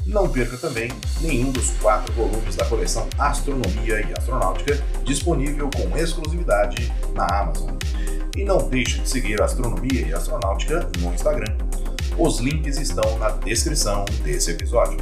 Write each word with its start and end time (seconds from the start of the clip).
Não 0.06 0.26
perca 0.28 0.56
também 0.56 0.90
nenhum 1.20 1.52
dos 1.52 1.72
quatro 1.72 2.10
volumes 2.14 2.56
da 2.56 2.64
coleção 2.64 3.06
Astronomia 3.18 4.00
e 4.00 4.14
Astronáutica, 4.16 4.82
disponível 5.04 5.68
com 5.70 5.94
exclusividade 5.96 6.90
na 7.14 7.26
Amazon. 7.26 7.76
E 8.36 8.44
não 8.44 8.68
deixe 8.68 9.00
de 9.00 9.08
seguir 9.08 9.40
Astronomia 9.40 10.06
e 10.06 10.12
Astronáutica 10.12 10.90
no 10.98 11.14
Instagram. 11.14 11.56
Os 12.16 12.38
links 12.38 12.78
estão 12.78 13.18
na 13.18 13.30
descrição 13.30 14.04
desse 14.22 14.52
episódio. 14.52 14.98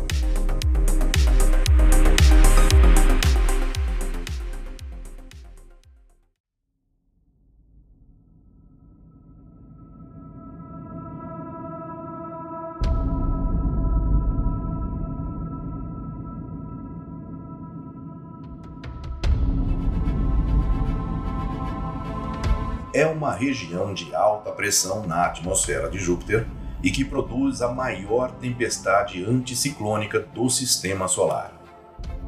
é 22.95 23.07
uma 23.07 23.33
região 23.33 23.95
de 23.95 24.15
alta 24.15 24.53
pressão 24.53 25.07
na 25.07 25.25
atmosfera 25.25 25.89
de 25.89 25.99
Júpiter 25.99 26.47
e 26.83 26.91
que 26.91 27.05
produz 27.05 27.63
a 27.63 27.73
maior 27.73 28.33
tempestade 28.33 29.25
anticiclônica 29.25 30.21
do 30.21 30.49
sistema 30.51 31.07
solar. 31.07 31.53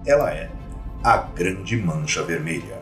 Ela 0.06 0.32
é 0.32 0.50
a 1.02 1.16
Grande 1.16 1.76
Mancha 1.76 2.22
Vermelha. 2.22 2.80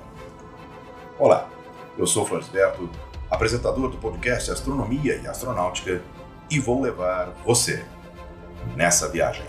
Olá, 1.18 1.48
eu 1.96 2.06
sou 2.06 2.26
Florisberto, 2.26 2.90
apresentador 3.30 3.90
do 3.90 3.96
podcast 3.96 4.50
Astronomia 4.50 5.16
e 5.16 5.26
Astronáutica, 5.26 6.02
e 6.50 6.58
vou 6.60 6.82
levar 6.82 7.32
você 7.44 7.84
nessa 8.76 9.08
viagem. 9.08 9.44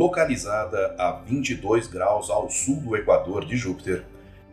Localizada 0.00 0.96
a 0.98 1.12
22 1.12 1.86
graus 1.86 2.30
ao 2.30 2.48
sul 2.48 2.76
do 2.76 2.96
equador 2.96 3.44
de 3.44 3.54
Júpiter, 3.54 4.02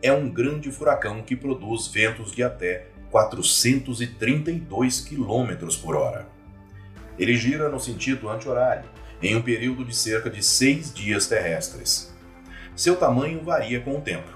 é 0.02 0.12
um 0.12 0.28
grande 0.28 0.70
furacão 0.70 1.22
que 1.22 1.34
produz 1.34 1.88
ventos 1.88 2.32
de 2.32 2.42
até 2.42 2.88
432 3.10 5.00
km 5.00 5.66
por 5.80 5.96
hora. 5.96 6.28
Ele 7.18 7.34
gira 7.34 7.70
no 7.70 7.80
sentido 7.80 8.28
anti-horário, 8.28 8.84
em 9.22 9.36
um 9.36 9.40
período 9.40 9.86
de 9.86 9.96
cerca 9.96 10.28
de 10.28 10.42
seis 10.42 10.92
dias 10.92 11.26
terrestres. 11.26 12.14
Seu 12.76 12.94
tamanho 12.94 13.42
varia 13.42 13.80
com 13.80 13.96
o 13.96 14.02
tempo. 14.02 14.28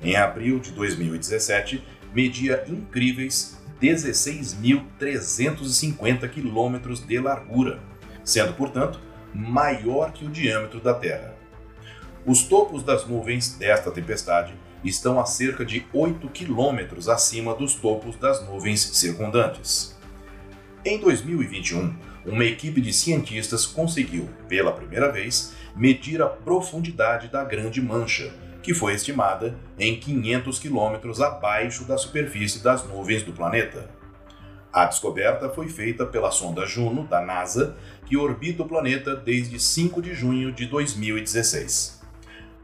Em 0.00 0.14
abril 0.14 0.60
de 0.60 0.70
2017, 0.70 1.84
media 2.14 2.62
incríveis 2.68 3.58
16.350 3.82 6.28
km 6.28 6.94
de 7.04 7.18
largura, 7.18 7.80
sendo, 8.22 8.54
portanto, 8.54 9.00
maior 9.34 10.12
que 10.12 10.24
o 10.24 10.30
diâmetro 10.30 10.80
da 10.80 10.94
Terra. 10.94 11.34
Os 12.24 12.44
topos 12.44 12.82
das 12.82 13.06
nuvens 13.06 13.56
desta 13.58 13.90
tempestade 13.90 14.54
estão 14.84 15.18
a 15.20 15.26
cerca 15.26 15.64
de 15.64 15.84
8 15.92 16.28
quilômetros 16.28 17.08
acima 17.08 17.54
dos 17.54 17.74
topos 17.74 18.16
das 18.16 18.46
nuvens 18.46 18.80
circundantes. 18.80 19.98
Em 20.84 20.98
2021, 20.98 21.94
uma 22.24 22.44
equipe 22.44 22.80
de 22.80 22.92
cientistas 22.92 23.66
conseguiu, 23.66 24.28
pela 24.48 24.72
primeira 24.72 25.10
vez, 25.10 25.54
medir 25.74 26.22
a 26.22 26.26
profundidade 26.26 27.28
da 27.28 27.44
Grande 27.44 27.82
Mancha, 27.82 28.32
que 28.62 28.72
foi 28.72 28.94
estimada 28.94 29.58
em 29.78 29.98
500 29.98 30.58
quilômetros 30.58 31.20
abaixo 31.20 31.84
da 31.84 31.98
superfície 31.98 32.62
das 32.62 32.86
nuvens 32.88 33.22
do 33.22 33.32
planeta. 33.32 33.90
A 34.74 34.86
descoberta 34.86 35.48
foi 35.48 35.68
feita 35.68 36.04
pela 36.04 36.32
sonda 36.32 36.66
Juno, 36.66 37.06
da 37.06 37.20
NASA, 37.20 37.76
que 38.06 38.16
orbita 38.16 38.64
o 38.64 38.68
planeta 38.68 39.14
desde 39.14 39.60
5 39.60 40.02
de 40.02 40.12
junho 40.12 40.50
de 40.50 40.66
2016. 40.66 42.02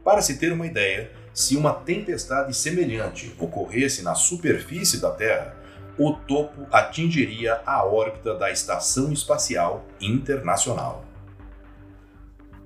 Para 0.03 0.21
se 0.21 0.37
ter 0.37 0.51
uma 0.51 0.67
ideia, 0.67 1.09
se 1.33 1.55
uma 1.55 1.71
tempestade 1.71 2.53
semelhante 2.53 3.33
ocorresse 3.39 4.03
na 4.03 4.13
superfície 4.13 4.99
da 4.99 5.09
Terra, 5.11 5.55
o 5.97 6.11
topo 6.11 6.67
atingiria 6.69 7.61
a 7.65 7.85
órbita 7.85 8.35
da 8.35 8.51
Estação 8.51 9.13
Espacial 9.13 9.85
Internacional. 10.01 11.05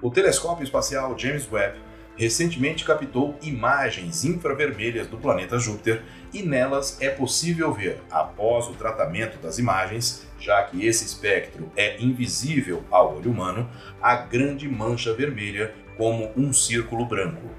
O 0.01 0.09
telescópio 0.09 0.63
espacial 0.63 1.16
James 1.16 1.47
Webb 1.51 1.77
recentemente 2.17 2.83
captou 2.83 3.38
imagens 3.44 4.25
infravermelhas 4.25 5.06
do 5.06 5.17
planeta 5.17 5.59
Júpiter 5.59 6.01
e 6.35 6.44
nelas 6.44 6.97
é 7.01 7.09
possível 7.09 7.73
ver, 7.73 8.01
após 8.12 8.68
o 8.68 8.73
tratamento 8.73 9.38
das 9.38 9.57
imagens, 9.57 10.28
já 10.38 10.62
que 10.63 10.85
esse 10.85 11.06
espectro 11.06 11.72
é 11.78 12.01
invisível 12.01 12.84
ao 12.91 13.16
olho 13.16 13.31
humano, 13.31 13.69
a 14.01 14.16
grande 14.18 14.68
mancha 14.68 15.13
vermelha 15.13 15.74
como 15.97 16.31
um 16.35 16.51
círculo 16.51 17.06
branco. 17.06 17.50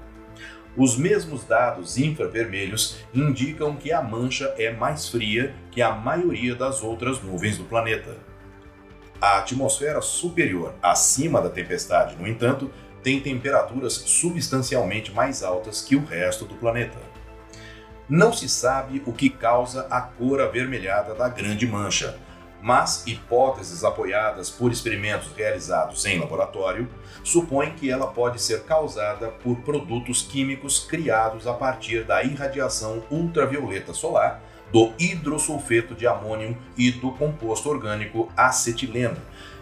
Os 0.77 0.95
mesmos 0.95 1.43
dados 1.43 1.97
infravermelhos 1.97 2.99
indicam 3.11 3.75
que 3.75 3.91
a 3.91 3.99
mancha 3.99 4.53
é 4.59 4.69
mais 4.69 5.09
fria 5.09 5.55
que 5.71 5.81
a 5.81 5.91
maioria 5.91 6.53
das 6.53 6.83
outras 6.83 7.19
nuvens 7.19 7.57
do 7.57 7.63
planeta. 7.63 8.15
A 9.19 9.39
atmosfera 9.39 10.01
superior 10.01 10.75
acima 10.83 11.41
da 11.41 11.49
tempestade, 11.49 12.15
no 12.15 12.27
entanto, 12.27 12.69
tem 13.01 13.19
temperaturas 13.19 13.93
substancialmente 13.93 15.11
mais 15.11 15.41
altas 15.41 15.81
que 15.81 15.95
o 15.95 16.05
resto 16.05 16.45
do 16.45 16.53
planeta. 16.53 17.16
Não 18.09 18.31
se 18.31 18.47
sabe 18.47 19.03
o 19.05 19.11
que 19.11 19.29
causa 19.29 19.85
a 19.89 19.99
cor 19.99 20.39
avermelhada 20.39 21.13
da 21.13 21.27
grande 21.27 21.67
mancha, 21.67 22.17
mas 22.61 23.05
hipóteses 23.05 23.83
apoiadas 23.83 24.49
por 24.49 24.71
experimentos 24.71 25.29
realizados 25.35 26.05
em 26.05 26.17
laboratório 26.17 26.87
supõem 27.21 27.73
que 27.73 27.91
ela 27.91 28.07
pode 28.07 28.41
ser 28.41 28.63
causada 28.63 29.27
por 29.27 29.57
produtos 29.57 30.21
químicos 30.21 30.79
criados 30.79 31.45
a 31.47 31.53
partir 31.53 32.05
da 32.05 32.23
irradiação 32.23 33.03
ultravioleta 33.11 33.93
solar 33.93 34.41
do 34.71 34.93
hidrosulfeto 34.97 35.93
de 35.93 36.07
amônio 36.07 36.57
e 36.77 36.91
do 36.91 37.11
composto 37.11 37.69
orgânico 37.69 38.31
acetileno, 38.37 39.17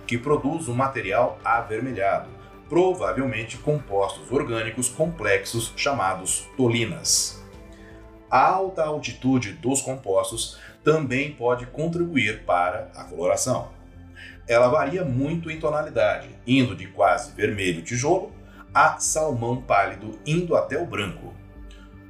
que 0.05 0.19
produz 0.19 0.67
um 0.67 0.73
material 0.75 1.39
avermelhado, 1.44 2.29
provavelmente 2.69 3.57
compostos 3.57 4.31
orgânicos 4.31 4.88
complexos 4.88 5.73
chamados 5.75 6.47
tolinas. 6.55 7.44
A 8.29 8.41
alta 8.47 8.83
altitude 8.83 9.53
dos 9.53 9.81
compostos 9.81 10.57
também 10.83 11.31
pode 11.31 11.65
contribuir 11.67 12.43
para 12.43 12.89
a 12.95 13.03
coloração. 13.03 13.69
Ela 14.47 14.67
varia 14.67 15.03
muito 15.03 15.49
em 15.49 15.59
tonalidade, 15.59 16.29
indo 16.45 16.75
de 16.75 16.87
quase 16.87 17.31
vermelho 17.31 17.81
tijolo 17.81 18.31
a 18.73 18.99
salmão 18.99 19.61
pálido, 19.61 20.19
indo 20.25 20.55
até 20.55 20.77
o 20.77 20.85
branco. 20.85 21.33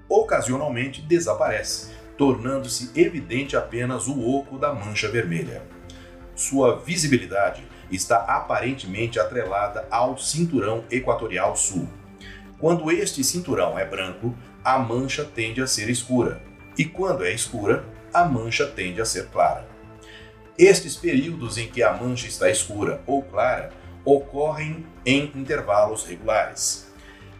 Ocasionalmente 0.09 1.01
desaparece, 1.01 1.93
tornando-se 2.17 2.91
evidente 2.99 3.55
apenas 3.55 4.07
o 4.07 4.27
oco 4.27 4.57
da 4.57 4.73
mancha 4.73 5.09
vermelha. 5.09 5.61
Sua 6.35 6.77
visibilidade 6.77 7.63
está 7.91 8.17
aparentemente 8.17 9.19
atrelada 9.19 9.87
ao 9.91 10.17
cinturão 10.17 10.83
equatorial 10.89 11.55
sul. 11.55 11.87
Quando 12.59 12.91
este 12.91 13.23
cinturão 13.23 13.77
é 13.77 13.85
branco, 13.85 14.33
a 14.65 14.77
mancha 14.79 15.23
tende 15.23 15.61
a 15.61 15.67
ser 15.67 15.89
escura, 15.91 16.41
e 16.75 16.83
quando 16.83 17.23
é 17.23 17.31
escura, 17.31 17.85
a 18.11 18.25
mancha 18.25 18.65
tende 18.65 18.99
a 18.99 19.05
ser 19.05 19.27
clara. 19.27 19.67
Estes 20.57 20.95
períodos 20.95 21.59
em 21.59 21.67
que 21.67 21.83
a 21.83 21.93
mancha 21.93 22.25
está 22.27 22.49
escura 22.49 22.99
ou 23.05 23.21
clara 23.21 23.69
ocorrem 24.03 24.83
em 25.05 25.31
intervalos 25.35 26.03
regulares. 26.05 26.91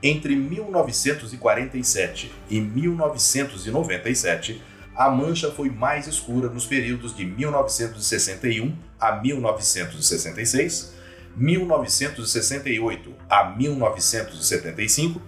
Entre 0.03 0.35
1947 0.35 2.31
e 2.47 2.61
1997, 2.61 4.61
a 4.95 5.09
mancha 5.09 5.49
foi 5.49 5.71
mais 5.71 6.05
escura 6.07 6.47
nos 6.47 6.67
períodos 6.67 7.15
de 7.15 7.25
1961 7.25 8.77
a 8.99 9.13
1966, 9.13 10.93
1968 11.35 13.15
a 13.27 13.45
1975, 13.45 15.19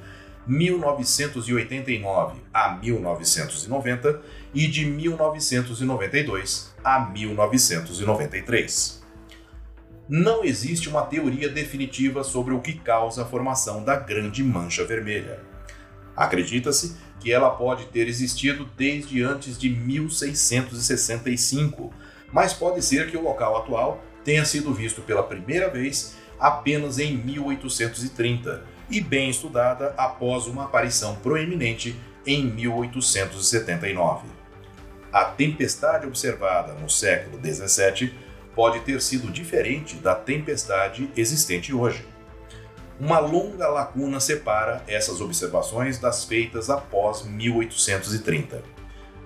1989 0.48 2.42
a 2.54 2.76
1990 2.76 4.22
e 4.54 4.68
de 4.68 4.86
1992 4.86 6.76
a 6.84 7.00
1993. 7.00 8.98
Não 10.10 10.46
existe 10.46 10.88
uma 10.88 11.02
teoria 11.02 11.50
definitiva 11.50 12.24
sobre 12.24 12.54
o 12.54 12.62
que 12.62 12.72
causa 12.74 13.24
a 13.24 13.26
formação 13.26 13.84
da 13.84 13.98
Grande 13.98 14.42
Mancha 14.42 14.86
Vermelha. 14.86 15.42
Acredita-se 16.16 16.96
que 17.20 17.30
ela 17.32 17.50
pode 17.50 17.88
ter 17.88 18.08
existido 18.08 18.70
desde 18.78 19.22
antes 19.22 19.58
de 19.58 19.68
1665, 19.70 21.94
mas 22.32 22.54
pode 22.54 22.82
ser 22.82 23.12
que 23.12 23.18
o 23.18 23.22
local 23.22 23.58
atual 23.58 24.02
tenha 24.24 24.46
sido 24.46 24.74
visto 24.74 25.02
pela 25.02 25.24
primeira 25.24 25.70
vez 25.70 26.16
apenas 26.40 27.00
em 27.00 27.18
1830 27.18 28.77
e 28.90 29.02
bem 29.02 29.30
estudada 29.30 29.94
após 29.98 30.48
uma 30.48 30.66
aparição 30.66 31.16
proeminente 31.16 32.00
em 32.26 32.46
1879. 32.46 34.28
A 35.12 35.26
tempestade 35.26 36.06
observada 36.06 36.74
no 36.74 36.90
século 36.90 37.38
17 37.38 38.14
pode 38.56 38.80
ter 38.82 39.02
sido 39.02 39.32
diferente 39.32 39.96
da 39.96 40.16
tempestade 40.16 41.10
existente 41.16 41.74
hoje. 41.74 42.06
Uma 43.00 43.20
longa 43.20 43.68
lacuna 43.68 44.20
separa 44.20 44.84
essas 44.88 45.22
observações 45.22 46.00
das 46.00 46.26
feitas 46.26 46.70
após 46.70 47.24
1830. 47.24 48.64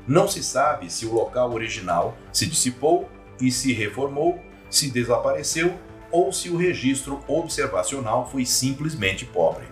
Não 0.08 0.28
se 0.28 0.44
sabe 0.44 0.92
se 0.92 1.06
o 1.06 1.13
local 1.13 1.54
original 1.54 2.18
se 2.34 2.46
dissipou 2.46 3.10
e 3.40 3.52
se 3.52 3.72
reformou, 3.72 4.44
se 4.69 4.90
desapareceu 4.90 5.80
ou 6.12 6.31
se 6.31 6.50
o 6.50 6.58
registro 6.58 7.24
observacional 7.28 8.30
foi 8.30 8.46
simplesmente 8.46 9.25
pobre. 9.25 9.66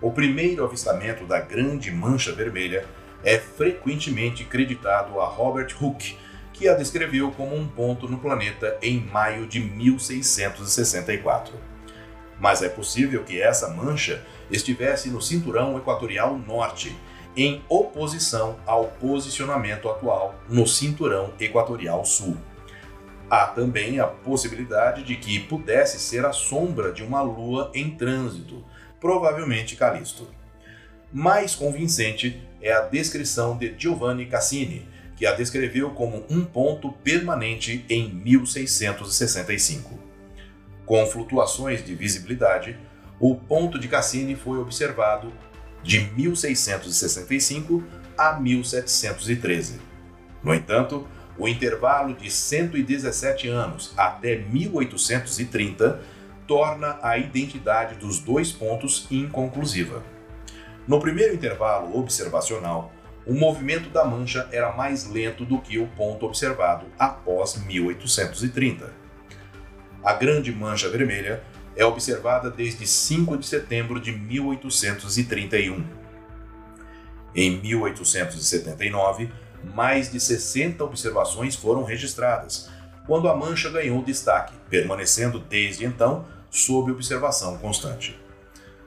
O 0.00 0.10
primeiro 0.10 0.64
avistamento 0.64 1.24
da 1.24 1.40
Grande 1.40 1.90
Mancha 1.90 2.32
Vermelha 2.32 2.84
é 3.24 3.38
frequentemente 3.38 4.44
creditado 4.44 5.20
a 5.20 5.26
Robert 5.26 5.74
Hooke, 5.80 6.16
que 6.52 6.68
a 6.68 6.74
descreveu 6.74 7.30
como 7.30 7.56
um 7.56 7.66
ponto 7.66 8.08
no 8.08 8.18
planeta 8.18 8.76
em 8.82 9.00
maio 9.00 9.46
de 9.46 9.60
1664. 9.60 11.54
Mas 12.38 12.62
é 12.62 12.68
possível 12.68 13.22
que 13.22 13.40
essa 13.40 13.68
mancha 13.68 14.26
estivesse 14.50 15.08
no 15.08 15.22
cinturão 15.22 15.78
equatorial 15.78 16.36
norte, 16.36 16.96
em 17.36 17.62
oposição 17.68 18.56
ao 18.66 18.88
posicionamento 18.88 19.88
atual 19.88 20.34
no 20.48 20.66
cinturão 20.66 21.32
equatorial 21.40 22.04
sul. 22.04 22.36
Há 23.30 23.46
também 23.46 23.98
a 23.98 24.06
possibilidade 24.06 25.02
de 25.02 25.16
que 25.16 25.40
pudesse 25.40 25.98
ser 25.98 26.24
a 26.24 26.32
sombra 26.32 26.92
de 26.92 27.02
uma 27.02 27.22
lua 27.22 27.70
em 27.74 27.90
trânsito, 27.90 28.64
provavelmente 29.00 29.76
Calisto. 29.76 30.28
Mais 31.12 31.54
convincente 31.54 32.42
é 32.60 32.72
a 32.72 32.82
descrição 32.82 33.56
de 33.56 33.74
Giovanni 33.76 34.26
Cassini, 34.26 34.88
que 35.16 35.26
a 35.26 35.32
descreveu 35.32 35.90
como 35.90 36.24
um 36.30 36.44
ponto 36.44 36.92
permanente 36.92 37.84
em 37.88 38.12
1665. 38.12 39.98
Com 40.84 41.06
flutuações 41.06 41.84
de 41.84 41.94
visibilidade, 41.94 42.78
o 43.20 43.36
ponto 43.36 43.78
de 43.78 43.88
Cassini 43.88 44.34
foi 44.34 44.58
observado 44.58 45.32
de 45.82 46.00
1665 46.00 47.82
a 48.16 48.32
1713. 48.34 49.80
No 50.42 50.54
entanto, 50.54 51.06
o 51.38 51.48
intervalo 51.48 52.14
de 52.14 52.30
117 52.30 53.48
anos 53.48 53.92
até 53.96 54.36
1830 54.36 56.00
torna 56.46 56.98
a 57.02 57.16
identidade 57.16 57.94
dos 57.96 58.18
dois 58.18 58.52
pontos 58.52 59.06
inconclusiva. 59.10 60.02
No 60.86 61.00
primeiro 61.00 61.34
intervalo 61.34 61.96
observacional, 61.96 62.92
o 63.24 63.34
movimento 63.34 63.88
da 63.88 64.04
mancha 64.04 64.48
era 64.50 64.72
mais 64.72 65.08
lento 65.08 65.44
do 65.44 65.60
que 65.60 65.78
o 65.78 65.86
ponto 65.86 66.26
observado 66.26 66.86
após 66.98 67.56
1830. 67.64 68.92
A 70.02 70.12
Grande 70.14 70.52
Mancha 70.52 70.88
Vermelha 70.88 71.44
é 71.76 71.84
observada 71.84 72.50
desde 72.50 72.86
5 72.86 73.36
de 73.36 73.46
setembro 73.46 74.00
de 74.00 74.10
1831. 74.12 75.84
Em 77.34 77.60
1879, 77.60 79.30
mais 79.62 80.10
de 80.10 80.20
60 80.20 80.82
observações 80.84 81.54
foram 81.54 81.84
registradas, 81.84 82.68
quando 83.06 83.28
a 83.28 83.36
mancha 83.36 83.70
ganhou 83.70 84.02
destaque, 84.02 84.54
permanecendo 84.70 85.38
desde 85.38 85.84
então 85.84 86.26
sob 86.50 86.92
observação 86.92 87.58
constante. 87.58 88.18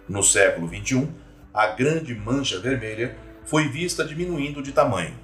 No 0.07 0.23
século 0.23 0.67
XXI, 0.67 1.09
a 1.53 1.67
grande 1.67 2.13
mancha 2.13 2.59
vermelha 2.59 3.17
foi 3.43 3.67
vista 3.67 4.05
diminuindo 4.05 4.61
de 4.61 4.71
tamanho. 4.71 5.15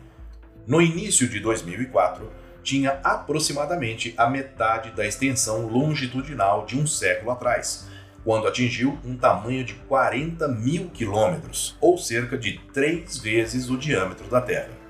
No 0.65 0.81
início 0.81 1.27
de 1.27 1.39
2004, 1.39 2.31
tinha 2.63 2.99
aproximadamente 3.03 4.13
a 4.17 4.29
metade 4.29 4.91
da 4.91 5.05
extensão 5.05 5.67
longitudinal 5.67 6.65
de 6.65 6.77
um 6.77 6.85
século 6.85 7.31
atrás, 7.31 7.87
quando 8.23 8.47
atingiu 8.47 8.99
um 9.03 9.17
tamanho 9.17 9.63
de 9.63 9.73
40 9.73 10.47
mil 10.47 10.89
quilômetros, 10.89 11.75
ou 11.81 11.97
cerca 11.97 12.37
de 12.37 12.59
três 12.73 13.17
vezes 13.17 13.69
o 13.69 13.77
diâmetro 13.77 14.27
da 14.27 14.39
Terra. 14.39 14.80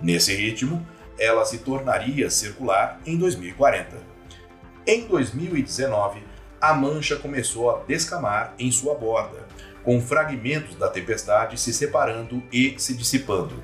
Nesse 0.00 0.34
ritmo, 0.34 0.86
ela 1.18 1.44
se 1.44 1.58
tornaria 1.58 2.30
circular 2.30 3.00
em 3.04 3.16
2040. 3.16 3.96
Em 4.86 5.06
2019, 5.06 6.22
a 6.60 6.72
mancha 6.72 7.16
começou 7.16 7.70
a 7.70 7.82
descamar 7.86 8.54
em 8.58 8.70
sua 8.70 8.94
borda, 8.94 9.46
com 9.84 10.00
fragmentos 10.00 10.76
da 10.76 10.88
tempestade 10.88 11.58
se 11.58 11.72
separando 11.72 12.42
e 12.52 12.74
se 12.78 12.94
dissipando. 12.94 13.62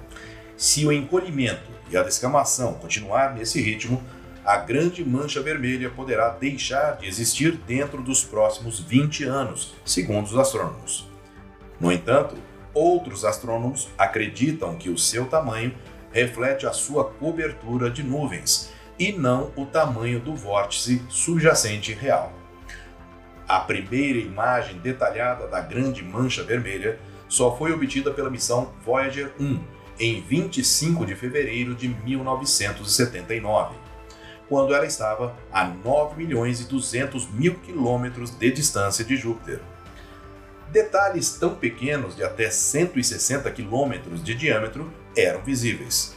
Se 0.57 0.87
o 0.87 0.93
encolhimento 0.93 1.71
e 1.91 1.97
a 1.97 2.03
descamação 2.03 2.75
continuar 2.75 3.35
nesse 3.35 3.61
ritmo, 3.61 4.03
a 4.45 4.57
grande 4.59 5.05
mancha 5.05 5.41
vermelha 5.41 5.91
poderá 5.91 6.29
deixar 6.29 6.99
de 6.99 7.09
existir 7.09 7.53
dentro 7.53 8.03
dos 8.03 8.23
próximos 8.23 8.79
20 8.79 9.25
anos, 9.25 9.75
segundo 9.85 10.27
os 10.27 10.37
astrônomos. 10.37 11.09
No 11.81 11.91
entanto, 11.91 12.37
outros 12.75 13.25
astrônomos 13.25 13.89
acreditam 13.97 14.77
que 14.77 14.91
o 14.91 14.99
seu 14.99 15.27
tamanho 15.27 15.75
reflete 16.15 16.65
a 16.65 16.73
sua 16.73 17.05
cobertura 17.05 17.91
de 17.91 18.05
nuvens 18.05 18.71
e 18.97 19.11
não 19.11 19.51
o 19.57 19.67
tamanho 19.67 20.21
do 20.21 20.33
vórtice 20.33 21.03
subjacente 21.09 21.93
real. 21.93 22.33
A 23.49 23.59
primeira 23.59 24.21
imagem 24.21 24.79
detalhada 24.79 25.49
da 25.49 25.61
grande 25.61 26.05
mancha 26.05 26.45
vermelha 26.45 27.01
só 27.29 27.57
foi 27.57 27.73
obtida 27.73 28.13
pela 28.13 28.31
missão 28.31 28.73
Voyager 28.85 29.33
1 29.41 29.61
em 29.99 30.21
25 30.21 31.05
de 31.05 31.17
fevereiro 31.17 31.75
de 31.75 31.89
1979, 31.89 33.75
quando 34.49 34.73
ela 34.73 34.87
estava 34.87 35.35
a 35.53 35.65
9 35.65 36.17
milhões 36.17 36.61
e 36.61 36.69
200 36.69 37.29
mil 37.33 37.57
quilômetros 37.57 38.31
de 38.31 38.53
distância 38.53 39.05
de 39.05 39.17
Júpiter. 39.17 39.61
Detalhes 40.71 41.37
tão 41.39 41.57
pequenos 41.57 42.15
de 42.15 42.23
até 42.23 42.51
160 42.51 43.51
quilômetros 43.51 44.23
de 44.23 44.35
diâmetro 44.35 44.93
eram 45.17 45.43
visíveis. 45.43 46.17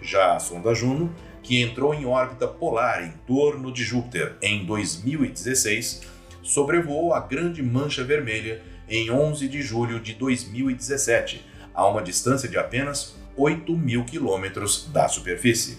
Já 0.00 0.36
a 0.36 0.38
sonda 0.38 0.74
Juno, 0.74 1.14
que 1.42 1.60
entrou 1.60 1.94
em 1.94 2.06
órbita 2.06 2.46
polar 2.46 3.04
em 3.04 3.12
torno 3.26 3.72
de 3.72 3.84
Júpiter 3.84 4.36
em 4.42 4.64
2016, 4.64 6.02
sobrevoou 6.42 7.12
a 7.12 7.20
Grande 7.20 7.62
Mancha 7.62 8.04
Vermelha 8.04 8.62
em 8.88 9.10
11 9.10 9.48
de 9.48 9.62
julho 9.62 10.00
de 10.00 10.14
2017, 10.14 11.44
a 11.74 11.86
uma 11.86 12.02
distância 12.02 12.48
de 12.48 12.56
apenas 12.56 13.16
8 13.36 13.72
mil 13.76 14.04
quilômetros 14.04 14.88
da 14.92 15.08
superfície. 15.08 15.78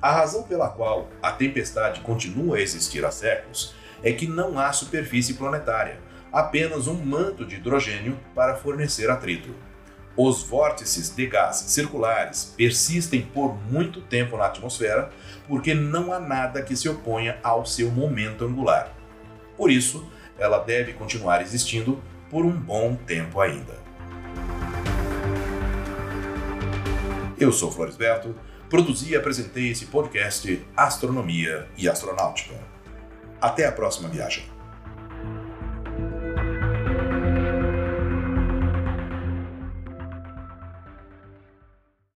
A 0.00 0.12
razão 0.12 0.42
pela 0.42 0.68
qual 0.68 1.08
a 1.22 1.32
tempestade 1.32 2.00
continua 2.00 2.56
a 2.56 2.60
existir 2.60 3.04
há 3.04 3.10
séculos 3.10 3.74
é 4.02 4.12
que 4.12 4.26
não 4.26 4.58
há 4.58 4.72
superfície 4.72 5.34
planetária, 5.34 5.98
apenas 6.32 6.86
um 6.86 6.94
manto 6.94 7.44
de 7.44 7.56
hidrogênio 7.56 8.18
para 8.34 8.56
fornecer 8.56 9.10
atrito. 9.10 9.54
Os 10.16 10.42
vórtices 10.42 11.14
de 11.14 11.26
gás 11.26 11.56
circulares 11.68 12.54
persistem 12.56 13.20
por 13.20 13.54
muito 13.70 14.00
tempo 14.00 14.38
na 14.38 14.46
atmosfera 14.46 15.10
porque 15.46 15.74
não 15.74 16.10
há 16.10 16.18
nada 16.18 16.62
que 16.62 16.74
se 16.74 16.88
oponha 16.88 17.38
ao 17.42 17.66
seu 17.66 17.90
momento 17.90 18.46
angular. 18.46 18.94
Por 19.58 19.70
isso, 19.70 20.10
ela 20.38 20.58
deve 20.58 20.94
continuar 20.94 21.42
existindo 21.42 22.02
por 22.30 22.46
um 22.46 22.50
bom 22.50 22.94
tempo 22.94 23.40
ainda. 23.40 23.74
Eu 27.38 27.52
sou 27.52 27.70
Floresberto, 27.70 28.34
produzi 28.70 29.10
e 29.10 29.16
apresentei 29.16 29.70
esse 29.70 29.84
podcast 29.86 30.66
Astronomia 30.74 31.68
e 31.76 31.86
Astronáutica. 31.86 32.54
Até 33.38 33.66
a 33.66 33.72
próxima 33.72 34.08
viagem. 34.08 34.55